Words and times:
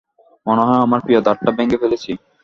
মনে 0.45 0.63
হয় 0.67 0.81
আমার 0.81 0.99
প্রিয় 1.05 1.19
দাঁতটা 1.21 1.51
ভেঙে 1.57 1.77
ফেলেছি। 1.81 2.11